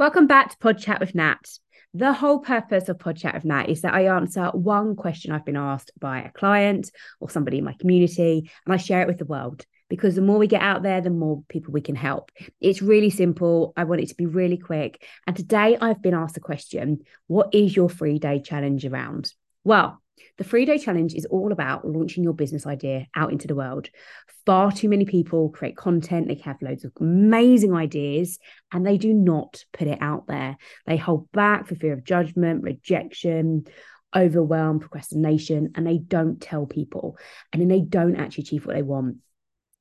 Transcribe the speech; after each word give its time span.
Welcome 0.00 0.26
back 0.26 0.48
to 0.48 0.56
Pod 0.56 0.78
Chat 0.78 0.98
with 0.98 1.14
Nat. 1.14 1.46
The 1.92 2.14
whole 2.14 2.38
purpose 2.38 2.88
of 2.88 2.98
Pod 2.98 3.18
Chat 3.18 3.34
with 3.34 3.44
Nat 3.44 3.68
is 3.68 3.82
that 3.82 3.92
I 3.92 4.06
answer 4.06 4.46
one 4.46 4.96
question 4.96 5.30
I've 5.30 5.44
been 5.44 5.58
asked 5.58 5.90
by 6.00 6.22
a 6.22 6.32
client 6.32 6.90
or 7.20 7.28
somebody 7.28 7.58
in 7.58 7.64
my 7.64 7.74
community, 7.78 8.50
and 8.64 8.72
I 8.72 8.78
share 8.78 9.02
it 9.02 9.08
with 9.08 9.18
the 9.18 9.26
world. 9.26 9.66
Because 9.90 10.14
the 10.14 10.22
more 10.22 10.38
we 10.38 10.46
get 10.46 10.62
out 10.62 10.82
there, 10.82 11.02
the 11.02 11.10
more 11.10 11.42
people 11.50 11.74
we 11.74 11.82
can 11.82 11.96
help. 11.96 12.32
It's 12.62 12.80
really 12.80 13.10
simple. 13.10 13.74
I 13.76 13.84
want 13.84 14.00
it 14.00 14.08
to 14.08 14.14
be 14.14 14.24
really 14.24 14.56
quick. 14.56 15.06
And 15.26 15.36
today 15.36 15.76
I've 15.78 16.00
been 16.00 16.14
asked 16.14 16.34
the 16.34 16.40
question 16.40 17.00
What 17.26 17.50
is 17.52 17.76
your 17.76 17.90
free 17.90 18.18
day 18.18 18.40
challenge 18.40 18.86
around? 18.86 19.34
Well, 19.64 19.99
the 20.40 20.44
free 20.44 20.64
day 20.64 20.78
challenge 20.78 21.12
is 21.12 21.26
all 21.26 21.52
about 21.52 21.86
launching 21.86 22.24
your 22.24 22.32
business 22.32 22.66
idea 22.66 23.06
out 23.14 23.30
into 23.30 23.46
the 23.46 23.54
world. 23.54 23.90
Far 24.46 24.72
too 24.72 24.88
many 24.88 25.04
people 25.04 25.50
create 25.50 25.76
content, 25.76 26.28
they 26.28 26.36
have 26.36 26.56
loads 26.62 26.82
of 26.82 26.92
amazing 26.98 27.74
ideas, 27.74 28.38
and 28.72 28.86
they 28.86 28.96
do 28.96 29.12
not 29.12 29.62
put 29.74 29.86
it 29.86 29.98
out 30.00 30.26
there. 30.28 30.56
They 30.86 30.96
hold 30.96 31.30
back 31.32 31.66
for 31.66 31.74
fear 31.74 31.92
of 31.92 32.04
judgment, 32.04 32.62
rejection, 32.62 33.66
overwhelm, 34.16 34.80
procrastination, 34.80 35.72
and 35.74 35.86
they 35.86 35.98
don't 35.98 36.40
tell 36.40 36.64
people. 36.64 37.18
And 37.52 37.60
then 37.60 37.68
they 37.68 37.82
don't 37.82 38.16
actually 38.16 38.44
achieve 38.44 38.64
what 38.64 38.76
they 38.76 38.82
want 38.82 39.18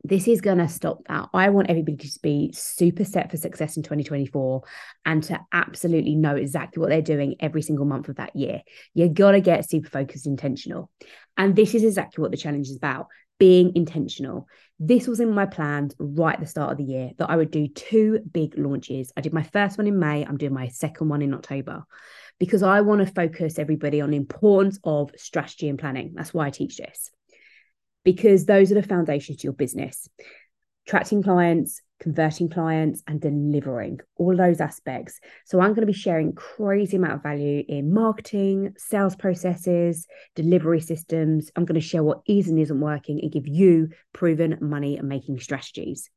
this 0.04 0.28
is 0.28 0.42
going 0.42 0.60
to 0.60 0.68
stop 0.68 1.00
that. 1.08 1.30
I 1.34 1.50
want 1.50 1.70
everybody 1.70 1.98
to 1.98 2.20
be 2.22 2.52
super 2.54 3.04
set 3.04 3.30
for 3.30 3.38
success 3.38 3.76
in 3.76 3.84
2024 3.84 4.64
and 5.06 5.22
to 5.24 5.40
absolutely 5.52 6.16
know 6.16 6.36
exactly 6.36 6.80
what 6.80 6.90
they're 6.90 7.02
doing 7.02 7.36
every 7.40 7.62
single 7.62 7.86
month 7.86 8.08
of 8.08 8.16
that 8.16 8.36
year. 8.36 8.62
You 8.94 9.10
got 9.10 9.32
to 9.32 9.42
get 9.42 9.70
super 9.70 9.90
focused, 9.90 10.26
intentional. 10.26 10.90
And 11.38 11.56
this 11.56 11.76
is 11.76 11.84
exactly 11.84 12.22
what 12.22 12.32
the 12.32 12.38
challenge 12.38 12.70
is 12.70 12.78
about 12.78 13.08
being 13.40 13.74
intentional. 13.76 14.48
This 14.80 15.08
was 15.08 15.20
in 15.20 15.34
my 15.34 15.46
plans 15.46 15.96
right 16.00 16.36
at 16.36 16.40
the 16.40 16.48
start 16.48 16.72
of 16.72 16.78
the 16.78 16.84
year 16.84 17.12
that 17.18 17.30
I 17.30 17.36
would 17.36 17.52
do 17.52 17.68
two 17.68 18.20
big 18.32 18.58
launches. 18.58 19.12
I 19.18 19.22
did 19.22 19.34
my 19.34 19.44
first 19.44 19.78
one 19.78 19.88
in 19.88 20.00
May, 20.00 20.26
I'm 20.26 20.38
doing 20.38 20.54
my 20.54 20.70
second 20.70 21.10
one 21.10 21.22
in 21.22 21.34
October 21.34 21.84
because 22.40 22.64
I 22.64 22.82
want 22.82 23.06
to 23.06 23.14
focus 23.14 23.60
everybody 23.60 24.00
on 24.00 24.12
the 24.12 24.18
importance 24.18 24.80
of 24.84 25.12
strategy 25.18 25.68
and 25.68 25.78
planning. 25.78 26.14
That's 26.16 26.34
why 26.34 26.48
I 26.48 26.50
teach 26.52 26.78
this 26.78 27.12
because 28.14 28.46
those 28.46 28.72
are 28.72 28.76
the 28.76 28.82
foundations 28.82 29.38
to 29.38 29.44
your 29.44 29.54
business. 29.54 30.10
Attracting 30.88 31.22
clients, 31.22 31.80
converting 32.00 32.50
clients, 32.50 33.04
and 33.06 33.22
delivering 33.22 34.00
all 34.16 34.36
those 34.36 34.60
aspects. 34.60 35.20
So, 35.46 35.60
I'm 35.60 35.76
going 35.76 35.86
to 35.86 35.94
be 35.94 35.94
sharing 35.94 36.34
crazy 36.34 36.98
amount 36.98 37.14
of 37.14 37.22
value 37.22 37.64
in 37.68 37.94
marketing, 37.94 38.74
sales 38.78 39.16
processes, 39.16 40.08
delivery 40.36 40.82
systems. 40.82 41.52
I'm 41.56 41.66
going 41.66 41.80
to 41.80 41.88
share 41.88 42.02
what 42.02 42.22
is 42.28 42.48
and 42.48 42.58
isn't 42.58 42.80
working 42.80 43.20
and 43.22 43.32
give 43.32 43.48
you 43.48 43.90
proven 44.12 44.58
money 44.60 45.00
making 45.04 45.40
strategies. 45.40 46.10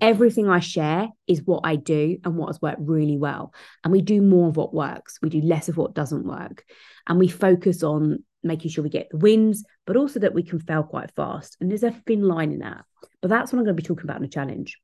Everything 0.00 0.48
I 0.48 0.60
share 0.60 1.08
is 1.26 1.42
what 1.42 1.62
I 1.64 1.74
do 1.74 2.18
and 2.24 2.36
what 2.36 2.50
has 2.50 2.62
worked 2.62 2.80
really 2.80 3.18
well. 3.18 3.52
And 3.82 3.90
we 3.90 4.00
do 4.00 4.22
more 4.22 4.48
of 4.48 4.56
what 4.56 4.72
works, 4.72 5.18
we 5.20 5.28
do 5.28 5.40
less 5.40 5.68
of 5.68 5.76
what 5.76 5.94
doesn't 5.94 6.24
work. 6.24 6.64
And 7.08 7.18
we 7.18 7.26
focus 7.26 7.82
on 7.82 8.22
making 8.42 8.70
sure 8.70 8.84
we 8.84 8.90
get 8.90 9.08
the 9.10 9.18
wins, 9.18 9.64
but 9.86 9.96
also 9.96 10.20
that 10.20 10.34
we 10.34 10.42
can 10.42 10.58
fail 10.58 10.82
quite 10.82 11.10
fast. 11.14 11.56
And 11.60 11.70
there's 11.70 11.82
a 11.82 11.90
thin 12.06 12.22
line 12.22 12.52
in 12.52 12.60
that. 12.60 12.84
But 13.20 13.28
that's 13.28 13.52
what 13.52 13.58
I'm 13.58 13.64
going 13.64 13.76
to 13.76 13.82
be 13.82 13.86
talking 13.86 14.04
about 14.04 14.16
in 14.16 14.22
the 14.22 14.28
challenge. 14.28 14.78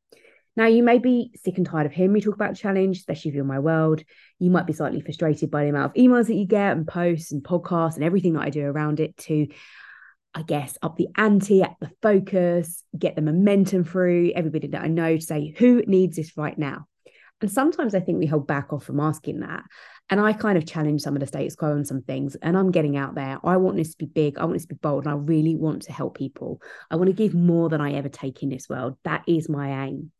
Now, 0.56 0.66
you 0.66 0.82
may 0.82 0.98
be 0.98 1.30
sick 1.36 1.56
and 1.56 1.64
tired 1.64 1.86
of 1.86 1.92
hearing 1.92 2.12
me 2.12 2.20
talk 2.20 2.34
about 2.34 2.56
challenge, 2.56 2.98
especially 2.98 3.28
if 3.28 3.36
you're 3.36 3.44
in 3.44 3.48
my 3.48 3.60
world. 3.60 4.02
You 4.40 4.50
might 4.50 4.66
be 4.66 4.72
slightly 4.72 5.00
frustrated 5.00 5.52
by 5.52 5.62
the 5.62 5.70
amount 5.70 5.86
of 5.86 5.94
emails 5.94 6.26
that 6.26 6.34
you 6.34 6.46
get 6.46 6.76
and 6.76 6.84
posts 6.84 7.30
and 7.30 7.44
podcasts 7.44 7.94
and 7.94 8.02
everything 8.02 8.32
that 8.32 8.42
I 8.42 8.50
do 8.50 8.64
around 8.64 8.98
it 8.98 9.16
to, 9.18 9.46
I 10.34 10.42
guess, 10.42 10.76
up 10.82 10.96
the 10.96 11.10
ante, 11.16 11.62
at 11.62 11.76
the 11.80 11.92
focus, 12.02 12.82
get 12.98 13.14
the 13.14 13.22
momentum 13.22 13.84
through 13.84 14.32
everybody 14.34 14.66
that 14.66 14.82
I 14.82 14.88
know 14.88 15.16
to 15.16 15.22
say, 15.22 15.54
who 15.56 15.84
needs 15.86 16.16
this 16.16 16.36
right 16.36 16.58
now? 16.58 16.87
And 17.40 17.50
sometimes 17.50 17.94
I 17.94 18.00
think 18.00 18.18
we 18.18 18.26
hold 18.26 18.46
back 18.46 18.72
off 18.72 18.84
from 18.84 19.00
asking 19.00 19.40
that. 19.40 19.62
And 20.10 20.20
I 20.20 20.32
kind 20.32 20.58
of 20.58 20.66
challenge 20.66 21.02
some 21.02 21.14
of 21.14 21.20
the 21.20 21.26
status 21.26 21.54
quo 21.54 21.72
on 21.72 21.84
some 21.84 22.02
things. 22.02 22.34
And 22.36 22.56
I'm 22.56 22.72
getting 22.72 22.96
out 22.96 23.14
there. 23.14 23.38
I 23.44 23.58
want 23.58 23.76
this 23.76 23.92
to 23.92 23.98
be 23.98 24.06
big. 24.06 24.38
I 24.38 24.44
want 24.44 24.54
this 24.54 24.62
to 24.62 24.74
be 24.74 24.78
bold. 24.80 25.04
And 25.04 25.12
I 25.12 25.16
really 25.16 25.54
want 25.54 25.82
to 25.82 25.92
help 25.92 26.16
people. 26.16 26.60
I 26.90 26.96
want 26.96 27.08
to 27.08 27.12
give 27.12 27.34
more 27.34 27.68
than 27.68 27.80
I 27.80 27.92
ever 27.92 28.08
take 28.08 28.42
in 28.42 28.48
this 28.48 28.68
world. 28.68 28.96
That 29.04 29.22
is 29.28 29.48
my 29.48 29.86
aim. 29.86 30.10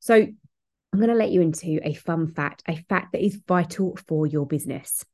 So 0.00 0.14
I'm 0.14 0.98
going 0.98 1.08
to 1.08 1.14
let 1.14 1.30
you 1.30 1.42
into 1.42 1.78
a 1.84 1.94
fun 1.94 2.32
fact, 2.34 2.64
a 2.66 2.76
fact 2.88 3.12
that 3.12 3.24
is 3.24 3.40
vital 3.46 3.96
for 4.08 4.26
your 4.26 4.46
business. 4.46 5.04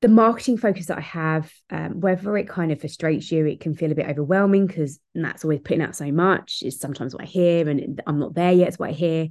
The 0.00 0.08
marketing 0.08 0.58
focus 0.58 0.86
that 0.86 0.98
I 0.98 1.02
have, 1.02 1.52
um, 1.70 2.00
whether 2.00 2.36
it 2.36 2.48
kind 2.48 2.70
of 2.70 2.80
frustrates 2.80 3.32
you, 3.32 3.46
it 3.46 3.58
can 3.58 3.74
feel 3.74 3.90
a 3.90 3.96
bit 3.96 4.08
overwhelming 4.08 4.68
because 4.68 5.00
that's 5.12 5.44
always 5.44 5.58
putting 5.58 5.82
out 5.82 5.96
so 5.96 6.12
much. 6.12 6.62
Is 6.62 6.78
sometimes 6.78 7.14
what 7.14 7.24
I 7.24 7.26
hear, 7.26 7.68
and 7.68 8.00
I'm 8.06 8.20
not 8.20 8.34
there 8.34 8.52
yet. 8.52 8.68
It's 8.68 8.78
what 8.78 8.90
I 8.90 8.92
hear 8.92 9.28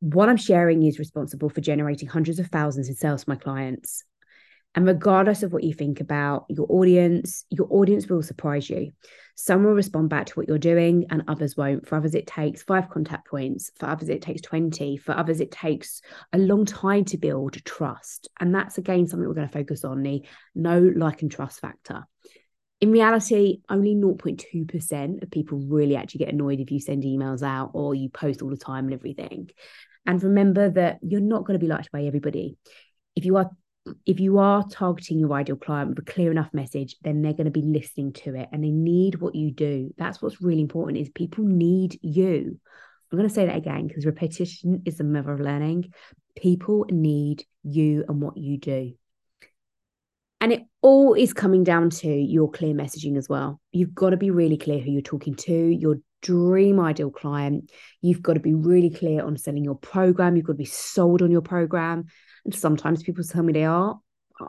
what 0.00 0.28
I'm 0.28 0.36
sharing 0.36 0.82
is 0.82 0.98
responsible 0.98 1.48
for 1.48 1.60
generating 1.60 2.08
hundreds 2.08 2.38
of 2.38 2.48
thousands 2.48 2.88
in 2.88 2.94
sales 2.94 3.24
for 3.24 3.30
my 3.30 3.36
clients. 3.36 4.04
And 4.74 4.86
regardless 4.86 5.42
of 5.42 5.54
what 5.54 5.64
you 5.64 5.72
think 5.72 6.00
about 6.00 6.44
your 6.50 6.66
audience, 6.68 7.46
your 7.48 7.66
audience 7.70 8.08
will 8.08 8.22
surprise 8.22 8.68
you. 8.68 8.92
Some 9.34 9.64
will 9.64 9.72
respond 9.72 10.10
back 10.10 10.26
to 10.26 10.34
what 10.34 10.48
you're 10.48 10.58
doing, 10.58 11.06
and 11.08 11.22
others 11.28 11.56
won't. 11.56 11.88
For 11.88 11.96
others, 11.96 12.14
it 12.14 12.26
takes 12.26 12.62
five 12.62 12.90
contact 12.90 13.26
points. 13.26 13.70
For 13.78 13.86
others, 13.86 14.10
it 14.10 14.20
takes 14.20 14.42
20. 14.42 14.98
For 14.98 15.16
others, 15.16 15.40
it 15.40 15.50
takes 15.50 16.02
a 16.34 16.38
long 16.38 16.66
time 16.66 17.06
to 17.06 17.16
build 17.16 17.64
trust. 17.64 18.28
And 18.38 18.54
that's 18.54 18.76
again 18.76 19.06
something 19.06 19.26
we're 19.26 19.34
going 19.34 19.48
to 19.48 19.52
focus 19.52 19.82
on 19.82 20.02
the 20.02 20.22
know 20.54 20.92
like, 20.94 21.22
and 21.22 21.32
trust 21.32 21.60
factor. 21.60 22.06
In 22.80 22.92
reality, 22.92 23.60
only 23.70 23.94
0.2% 23.94 25.22
of 25.22 25.30
people 25.30 25.58
really 25.66 25.96
actually 25.96 26.18
get 26.18 26.32
annoyed 26.32 26.60
if 26.60 26.70
you 26.70 26.78
send 26.78 27.04
emails 27.04 27.42
out 27.42 27.70
or 27.72 27.94
you 27.94 28.10
post 28.10 28.42
all 28.42 28.50
the 28.50 28.56
time 28.56 28.84
and 28.84 28.94
everything. 28.94 29.48
And 30.04 30.22
remember 30.22 30.70
that 30.70 30.98
you're 31.02 31.20
not 31.20 31.44
going 31.44 31.58
to 31.58 31.64
be 31.64 31.70
liked 31.70 31.90
by 31.90 32.04
everybody. 32.04 32.56
If 33.14 33.24
you 33.24 33.36
are 33.36 33.50
if 34.04 34.18
you 34.18 34.38
are 34.38 34.64
targeting 34.68 35.20
your 35.20 35.32
ideal 35.32 35.54
client 35.54 35.90
with 35.90 35.98
a 36.00 36.10
clear 36.12 36.32
enough 36.32 36.52
message, 36.52 36.96
then 37.02 37.22
they're 37.22 37.32
going 37.32 37.44
to 37.44 37.52
be 37.52 37.62
listening 37.62 38.12
to 38.12 38.34
it 38.34 38.48
and 38.52 38.62
they 38.62 38.70
need 38.70 39.20
what 39.20 39.36
you 39.36 39.52
do. 39.52 39.94
That's 39.96 40.20
what's 40.20 40.42
really 40.42 40.60
important 40.60 40.98
is 40.98 41.08
people 41.10 41.44
need 41.44 41.96
you. 42.02 42.58
I'm 43.10 43.18
going 43.18 43.28
to 43.28 43.34
say 43.34 43.46
that 43.46 43.56
again 43.56 43.86
because 43.86 44.04
repetition 44.04 44.82
is 44.84 44.98
the 44.98 45.04
mother 45.04 45.32
of 45.32 45.40
learning. 45.40 45.92
People 46.36 46.86
need 46.90 47.44
you 47.62 48.04
and 48.08 48.20
what 48.20 48.36
you 48.36 48.58
do. 48.58 48.94
And 50.46 50.52
it 50.52 50.62
all 50.80 51.14
is 51.14 51.32
coming 51.32 51.64
down 51.64 51.90
to 51.90 52.08
your 52.08 52.48
clear 52.48 52.72
messaging 52.72 53.18
as 53.18 53.28
well. 53.28 53.60
You've 53.72 53.96
got 53.96 54.10
to 54.10 54.16
be 54.16 54.30
really 54.30 54.56
clear 54.56 54.78
who 54.78 54.92
you're 54.92 55.02
talking 55.02 55.34
to, 55.34 55.52
your 55.52 55.96
dream 56.22 56.78
ideal 56.78 57.10
client. 57.10 57.72
You've 58.00 58.22
got 58.22 58.34
to 58.34 58.40
be 58.40 58.54
really 58.54 58.90
clear 58.90 59.24
on 59.24 59.36
selling 59.38 59.64
your 59.64 59.74
program. 59.74 60.36
You've 60.36 60.46
got 60.46 60.52
to 60.52 60.58
be 60.58 60.64
sold 60.64 61.20
on 61.20 61.32
your 61.32 61.40
program. 61.40 62.04
And 62.44 62.54
sometimes 62.54 63.02
people 63.02 63.24
tell 63.24 63.42
me 63.42 63.54
they 63.54 63.64
are. 63.64 63.98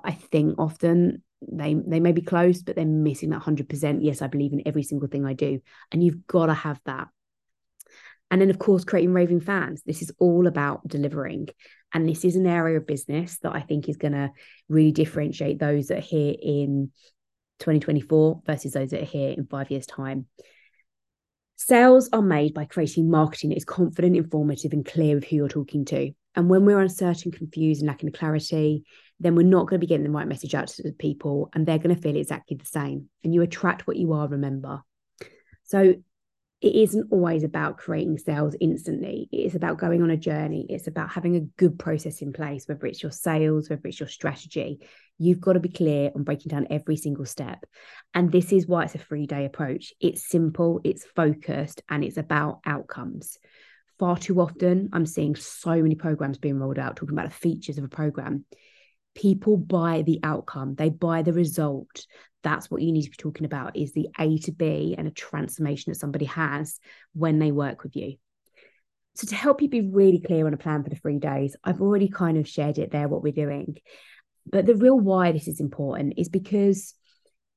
I 0.04 0.12
think 0.12 0.60
often 0.60 1.24
they 1.42 1.74
they 1.74 2.00
may 2.00 2.12
be 2.12 2.22
close, 2.22 2.62
but 2.62 2.76
they're 2.76 2.86
missing 2.86 3.32
that 3.32 3.42
100%. 3.42 3.98
Yes, 4.04 4.22
I 4.22 4.28
believe 4.28 4.54
in 4.54 4.62
every 4.68 4.84
single 4.84 5.08
thing 5.08 5.26
I 5.26 5.34
do. 5.34 5.62
And 5.92 6.04
you've 6.04 6.28
got 6.28 6.46
to 6.46 6.54
have 6.54 6.80
that. 6.86 7.08
And 8.30 8.42
then, 8.42 8.50
of 8.50 8.60
course, 8.60 8.84
creating 8.84 9.14
raving 9.14 9.42
fans. 9.42 9.84
This 9.86 10.02
is 10.02 10.12
all 10.20 10.48
about 10.48 10.88
delivering. 10.88 11.48
And 11.94 12.08
this 12.08 12.26
is 12.26 12.36
an 12.36 12.46
area 12.46 12.78
of 12.78 12.86
business 12.86 13.38
that 13.40 13.56
I 13.56 13.62
think 13.62 13.88
is 13.88 13.98
going 13.98 14.12
to 14.12 14.32
really 14.68 14.92
differentiate 14.92 15.60
those 15.60 15.88
that 15.88 16.00
are 16.00 16.02
here 16.02 16.36
in 16.42 16.92
2024 17.60 18.42
versus 18.46 18.74
those 18.74 18.92
that 18.92 19.02
are 19.02 19.06
here 19.06 19.32
in 19.32 19.48
five 19.48 19.72
years' 19.72 19.86
time. 19.86 20.26
Sales 21.56 22.10
are 22.14 22.22
made 22.22 22.54
by 22.54 22.66
creating 22.66 23.10
marketing 23.10 23.50
that 23.50 23.58
is 23.58 23.66
confident, 23.66 24.16
informative, 24.16 24.74
and 24.74 24.86
clear 24.86 25.16
with 25.16 25.24
who 25.24 25.38
you're 25.38 25.48
talking 25.48 25.86
to. 25.86 26.12
And 26.36 26.50
when 26.50 26.66
we're 26.66 26.80
uncertain, 26.80 27.32
confused, 27.32 27.82
and 27.82 27.88
lacking 27.88 28.12
clarity, 28.12 28.84
then 29.20 29.34
we're 29.34 29.42
not 29.42 29.68
going 29.68 29.80
to 29.80 29.84
be 29.84 29.88
getting 29.88 30.04
the 30.04 30.12
right 30.12 30.28
message 30.28 30.54
out 30.54 30.68
to 30.68 30.84
the 30.84 30.92
people, 30.92 31.50
and 31.54 31.66
they're 31.66 31.80
going 31.80 31.96
to 31.96 32.02
feel 32.02 32.16
exactly 32.16 32.58
the 32.58 32.66
same. 32.66 33.10
And 33.24 33.34
you 33.34 33.42
attract 33.42 33.88
what 33.88 33.98
you 33.98 34.14
are, 34.14 34.28
remember. 34.28 34.84
So 35.64 35.96
it 36.60 36.74
isn't 36.74 37.12
always 37.12 37.44
about 37.44 37.78
creating 37.78 38.18
sales 38.18 38.56
instantly. 38.60 39.30
It 39.32 39.46
is 39.46 39.56
about 39.56 39.78
going 39.78 40.02
on 40.02 40.10
a 40.10 40.18
journey. 40.18 40.66
It's 40.70 40.88
about 40.88 41.12
having 41.12 41.36
a 41.36 41.42
good 41.42 41.78
process 41.78 42.22
in 42.24 42.34
place, 42.34 42.68
whether 42.68 42.88
it's 42.88 43.04
your 43.04 43.12
sales, 43.12 43.70
whether 43.70 43.88
it's 43.88 44.00
your 44.00 44.10
strategy. 44.10 44.80
You've 45.20 45.40
got 45.40 45.54
to 45.54 45.60
be 45.60 45.70
clear 45.70 46.12
on 46.16 46.24
breaking 46.24 46.50
down 46.50 46.68
every 46.72 46.98
single 46.98 47.26
step. 47.26 47.64
And 48.16 48.32
this 48.32 48.52
is 48.52 48.66
why 48.66 48.86
it's 48.86 48.96
a 48.96 49.00
three 49.00 49.28
day 49.28 49.46
approach. 49.46 49.94
It's 50.02 50.28
simple, 50.28 50.82
it's 50.84 51.06
focused, 51.16 51.84
and 51.90 52.04
it's 52.04 52.18
about 52.18 52.62
outcomes. 52.66 53.38
Far 54.00 54.18
too 54.18 54.42
often, 54.42 54.90
I'm 54.94 55.06
seeing 55.06 55.36
so 55.36 55.76
many 55.82 55.96
programs 55.96 56.40
being 56.40 56.60
rolled 56.60 56.80
out 56.80 56.96
talking 56.96 57.16
about 57.16 57.30
the 57.30 57.36
features 57.36 57.78
of 57.78 57.84
a 57.84 57.90
program. 57.90 58.46
People 59.14 59.58
buy 59.58 60.02
the 60.02 60.20
outcome, 60.24 60.74
they 60.74 60.90
buy 60.90 61.22
the 61.22 61.34
result, 61.34 62.06
that's 62.48 62.72
what 62.72 62.82
you 62.82 62.94
need 62.94 63.04
to 63.04 63.10
be 63.10 63.18
talking 63.18 63.46
about 63.46 63.76
is 63.76 63.92
the 63.92 64.08
A 64.18 64.38
to 64.40 64.54
B 64.54 64.96
and 64.98 65.06
a 65.06 65.12
transformation 65.12 65.92
that 65.92 66.00
somebody 66.00 66.26
has 66.26 66.80
when 67.14 67.40
they 67.40 67.52
work 67.52 67.84
with 67.84 67.96
you. 67.98 68.16
So 69.16 69.28
to 69.28 69.36
help 69.36 69.62
you 69.62 69.68
be 69.68 69.82
really 69.82 70.20
clear 70.20 70.48
on 70.48 70.54
a 70.54 70.58
plan 70.58 70.84
for 70.84 70.90
the 70.90 70.96
three 70.96 71.20
days, 71.20 71.58
I've 71.64 71.82
already 71.82 72.08
kind 72.08 72.38
of 72.38 72.48
shared 72.48 72.78
it 72.78 72.92
there 72.92 73.10
what 73.10 73.22
we're 73.22 73.34
doing. 73.34 73.78
But 74.50 74.66
the 74.66 74.76
real 74.76 74.98
why 74.98 75.34
this 75.34 75.50
is 75.50 75.60
important 75.60 76.14
is 76.16 76.30
because 76.30 76.94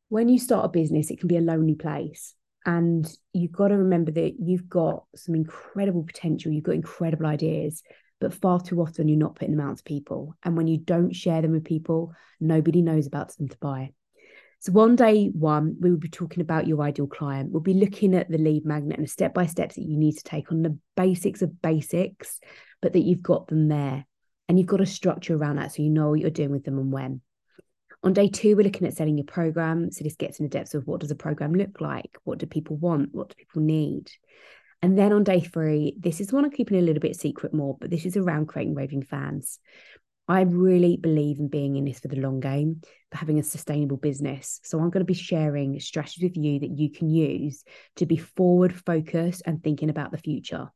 when 0.09 0.29
you 0.29 0.41
start 0.41 0.65
a 0.65 0.69
business, 0.71 1.11
it 1.11 1.21
can 1.21 1.29
be 1.29 1.37
a 1.37 1.43
lonely 1.43 1.77
place. 1.77 2.35
And 2.67 3.09
you've 3.33 3.53
got 3.53 3.69
to 3.69 3.77
remember 3.77 4.11
that 4.11 4.35
you've 4.41 4.69
got 4.69 5.05
some 5.15 5.37
incredible 5.37 6.03
potential, 6.03 6.51
you've 6.51 6.65
got 6.65 6.75
incredible 6.75 7.27
ideas, 7.27 7.83
but 8.21 8.35
far 8.35 8.61
too 8.61 8.81
often 8.81 9.07
you're 9.07 9.19
not 9.19 9.37
putting 9.37 9.57
them 9.57 9.67
out 9.67 9.79
to 9.79 9.85
people. 9.85 10.35
And 10.43 10.57
when 10.57 10.67
you 10.67 10.79
don't 10.79 11.15
share 11.15 11.43
them 11.43 11.53
with 11.53 11.65
people, 11.65 12.13
nobody 12.41 12.83
knows 12.83 13.07
about 13.07 13.37
them 13.37 13.49
to 13.49 13.57
buy. 13.59 13.93
So, 14.63 14.73
one 14.73 14.95
day 14.95 15.29
one, 15.29 15.77
we 15.81 15.91
will 15.91 15.99
be 15.99 16.11
talking 16.11 16.43
about 16.43 16.67
your 16.67 16.83
ideal 16.83 17.07
client. 17.07 17.51
We'll 17.51 17.63
be 17.63 17.73
looking 17.73 18.15
at 18.15 18.31
the 18.31 18.37
lead 18.37 18.67
magnet 18.67 18.99
and 18.99 19.07
the 19.07 19.11
step 19.11 19.33
by 19.33 19.47
steps 19.47 19.77
that 19.77 19.87
you 19.87 19.97
need 19.97 20.19
to 20.19 20.23
take 20.23 20.53
on 20.53 20.61
the 20.61 20.77
basics 20.97 21.41
of 21.41 21.63
basics, 21.63 22.39
but 22.83 22.93
that 22.93 23.01
you've 23.01 23.23
got 23.23 23.49
them 23.49 23.69
there 23.69 24.05
and 24.49 24.59
you've 24.59 24.69
got 24.69 24.83
a 24.83 24.87
structure 24.87 25.35
around 25.35 25.57
that 25.57 25.73
so 25.73 25.83
you 25.83 25.89
know 25.89 26.11
what 26.11 26.21
you're 26.21 26.29
doing 26.29 26.51
with 26.51 26.65
them 26.65 26.79
and 26.79 26.93
when. 26.93 27.23
On 28.03 28.13
day 28.13 28.29
two, 28.29 28.55
we're 28.55 28.65
looking 28.65 28.87
at 28.87 28.95
selling 28.95 29.17
your 29.17 29.25
program. 29.25 29.91
So, 29.93 30.05
this 30.05 30.17
gets 30.17 30.41
in 30.41 30.45
the 30.45 30.51
depths 30.51 30.75
of 30.75 30.87
what 30.87 31.01
does 31.01 31.11
a 31.11 31.17
program 31.17 31.55
look 31.55 31.81
like? 31.81 32.19
What 32.25 32.37
do 32.37 32.45
people 32.45 32.77
want? 32.77 33.15
What 33.15 33.31
do 33.31 33.37
people 33.37 33.63
need? 33.63 34.11
And 34.83 34.99
then 34.99 35.13
on 35.13 35.25
day 35.25 35.41
three, 35.41 35.97
this 35.99 36.21
is 36.21 36.33
one 36.33 36.45
I'm 36.45 36.51
keeping 36.51 36.79
a 36.79 36.83
little 36.83 37.01
bit 37.01 37.17
secret 37.17 37.55
more, 37.55 37.79
but 37.81 37.91
this 37.91 38.05
is 38.05 38.17
around 38.17 38.47
creating 38.47 38.75
raving 38.75 39.05
fans. 39.05 39.59
I 40.31 40.43
really 40.43 40.97
believe 40.97 41.41
in 41.41 41.49
being 41.49 41.75
in 41.75 41.85
this 41.85 41.99
for 41.99 42.07
the 42.07 42.21
long 42.21 42.39
game, 42.39 42.83
for 43.11 43.19
having 43.19 43.41
a 43.41 43.43
sustainable 43.43 43.97
business. 43.97 44.61
So 44.63 44.79
I'm 44.79 44.91
going 44.91 45.05
to 45.05 45.05
be 45.05 45.13
sharing 45.13 45.81
strategies 45.81 46.23
with 46.23 46.37
you 46.37 46.61
that 46.61 46.71
you 46.71 46.89
can 46.89 47.11
use 47.11 47.65
to 47.97 48.07
be 48.07 48.17
forward 48.17 48.73
focused 48.73 49.43
and 49.45 49.61
thinking 49.61 49.91
about 49.91 50.13
the 50.13 50.19
future. 50.19 50.71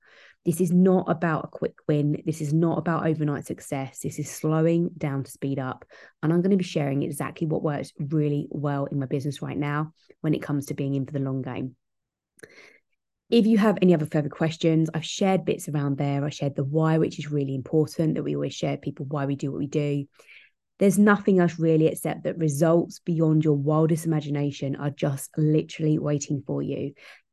This 0.44 0.60
is 0.60 0.72
not 0.72 1.08
about 1.08 1.44
a 1.44 1.48
quick 1.56 1.74
win. 1.86 2.20
This 2.26 2.40
is 2.40 2.52
not 2.52 2.78
about 2.78 3.06
overnight 3.06 3.46
success. 3.46 4.00
This 4.00 4.18
is 4.18 4.28
slowing 4.28 4.90
down 4.98 5.22
to 5.22 5.30
speed 5.30 5.60
up. 5.60 5.84
And 6.20 6.32
I'm 6.32 6.42
going 6.42 6.50
to 6.50 6.56
be 6.56 6.64
sharing 6.64 7.04
exactly 7.04 7.46
what 7.46 7.62
works 7.62 7.92
really 7.96 8.48
well 8.50 8.86
in 8.86 8.98
my 8.98 9.06
business 9.06 9.40
right 9.40 9.56
now 9.56 9.92
when 10.20 10.34
it 10.34 10.42
comes 10.42 10.66
to 10.66 10.74
being 10.74 10.96
in 10.96 11.06
for 11.06 11.12
the 11.12 11.20
long 11.20 11.42
game. 11.42 11.76
If 13.34 13.46
you 13.46 13.58
have 13.58 13.78
any 13.82 13.92
other 13.92 14.06
further 14.06 14.28
questions, 14.28 14.88
I've 14.94 15.04
shared 15.04 15.44
bits 15.44 15.68
around 15.68 15.98
there. 15.98 16.24
I 16.24 16.30
shared 16.30 16.54
the 16.54 16.62
why, 16.62 16.98
which 16.98 17.18
is 17.18 17.32
really 17.32 17.56
important 17.56 18.14
that 18.14 18.22
we 18.22 18.36
always 18.36 18.54
share 18.54 18.76
people 18.76 19.06
why 19.06 19.26
we 19.26 19.34
do 19.34 19.50
what 19.50 19.58
we 19.58 19.66
do. 19.66 20.04
There's 20.78 21.00
nothing 21.00 21.40
else 21.40 21.58
really 21.58 21.88
except 21.88 22.22
that 22.22 22.38
results 22.38 23.00
beyond 23.00 23.42
your 23.42 23.56
wildest 23.56 24.06
imagination 24.06 24.76
are 24.76 24.90
just 24.90 25.36
literally 25.36 25.98
waiting 25.98 26.44
for 26.46 26.62
you. 26.62 26.92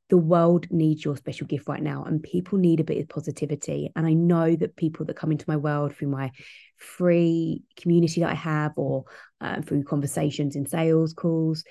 The 0.09 0.18
world 0.18 0.65
needs 0.71 1.06
your 1.06 1.18
special 1.18 1.45
gift 1.45 1.68
right 1.68 1.83
now, 1.83 2.03
and 2.03 2.24
people 2.24 2.57
need 2.57 2.80
a 2.80 2.83
bit 2.83 2.98
of 2.98 3.07
positivity. 3.07 3.92
And 3.95 4.07
I 4.07 4.13
know 4.13 4.56
that 4.56 4.75
people 4.75 5.06
that 5.06 5.18
come 5.18 5.31
into 5.31 5.45
my 5.48 5.57
world 5.57 5.95
through 5.95 6.07
my 6.07 6.31
free 6.77 7.62
community 7.75 8.21
that 8.21 8.31
I 8.31 8.33
have 8.33 8.71
or 8.75 9.03
uh, 9.39 9.62
through 9.62 9.83
conversations 9.83 10.56
in 10.56 10.65
sales 10.65 11.13
calls, 11.13 11.63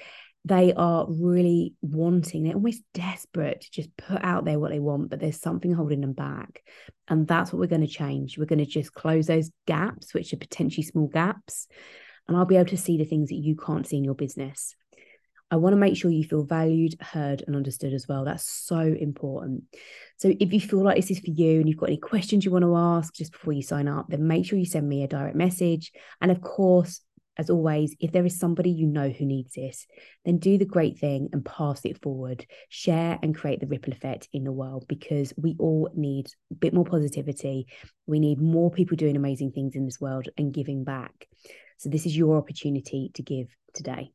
they 0.45 0.73
are 0.73 1.07
really 1.09 1.75
wanting, 1.83 2.45
they're 2.45 2.55
almost 2.55 2.83
desperate 2.95 3.61
to 3.61 3.71
just 3.71 3.95
put 3.97 4.25
out 4.25 4.45
there 4.45 4.59
what 4.59 4.71
they 4.71 4.79
want, 4.79 5.11
but 5.11 5.21
there's 5.21 5.41
something 5.41 5.73
holding 5.73 6.01
them 6.01 6.15
back. 6.15 6.63
And 7.09 7.29
that's 7.29 7.53
what 7.53 7.61
we're 7.61 7.67
going 7.67 7.83
to 7.83 7.87
change. 7.87 8.39
We're 8.39 8.47
going 8.47 8.61
to 8.61 8.67
just 8.67 8.95
close 8.95 9.27
those 9.27 9.51
gaps, 9.67 10.15
which 10.15 10.33
are 10.33 10.39
potentially 10.39 10.85
small 10.85 11.09
gaps. 11.09 11.67
And 12.27 12.37
I'll 12.37 12.47
be 12.47 12.57
able 12.57 12.71
to 12.71 12.77
see 12.77 12.97
the 12.97 13.05
things 13.05 13.29
that 13.29 13.37
you 13.37 13.57
can't 13.57 13.87
see 13.87 13.99
in 13.99 14.05
your 14.05 14.15
business. 14.15 14.75
I 15.51 15.57
want 15.57 15.73
to 15.73 15.79
make 15.79 15.97
sure 15.97 16.11
you 16.11 16.23
feel 16.23 16.45
valued, 16.45 16.95
heard, 17.01 17.43
and 17.45 17.57
understood 17.57 17.93
as 17.93 18.07
well. 18.07 18.25
That's 18.25 18.49
so 18.49 18.79
important. 18.79 19.65
So, 20.17 20.33
if 20.39 20.53
you 20.53 20.61
feel 20.61 20.85
like 20.85 20.97
this 20.97 21.11
is 21.11 21.19
for 21.19 21.31
you 21.31 21.59
and 21.59 21.69
you've 21.69 21.79
got 21.79 21.89
any 21.89 21.99
questions 21.99 22.45
you 22.45 22.53
want 22.53 22.65
to 22.65 22.77
ask 22.77 23.13
just 23.13 23.33
before 23.33 23.53
you 23.53 23.63
sign 23.63 23.89
up, 23.89 24.07
then 24.09 24.29
make 24.29 24.47
sure 24.47 24.59
you 24.59 24.65
send 24.65 24.89
me 24.89 25.03
a 25.03 25.09
direct 25.09 25.35
message. 25.35 25.91
And 26.21 26.31
of 26.31 26.41
course, 26.41 27.01
as 27.39 27.51
always, 27.51 27.95
if 28.01 28.13
there 28.13 28.27
is 28.27 28.39
somebody 28.39 28.71
you 28.71 28.87
know 28.87 29.09
who 29.09 29.25
needs 29.25 29.55
this, 29.55 29.87
then 30.25 30.39
do 30.39 30.59
the 30.59 30.65
great 30.65 30.99
thing 30.99 31.29
and 31.33 31.45
pass 31.45 31.85
it 31.85 32.01
forward. 32.03 32.45
Share 32.69 33.19
and 33.23 33.35
create 33.35 33.61
the 33.61 33.67
ripple 33.67 33.93
effect 33.93 34.29
in 34.33 34.45
the 34.45 34.53
world 34.53 34.85
because 34.89 35.33
we 35.37 35.57
all 35.59 35.91
need 35.95 36.27
a 36.51 36.55
bit 36.55 36.75
more 36.75 36.85
positivity. 36.85 37.67
We 38.07 38.21
need 38.21 38.41
more 38.41 38.71
people 38.71 38.97
doing 38.97 39.17
amazing 39.17 39.53
things 39.53 39.75
in 39.75 39.85
this 39.85 40.01
world 40.01 40.29
and 40.37 40.53
giving 40.53 40.85
back. 40.85 41.29
So, 41.79 41.89
this 41.89 42.05
is 42.05 42.17
your 42.17 42.37
opportunity 42.37 43.11
to 43.15 43.23
give 43.23 43.49
today. 43.73 44.13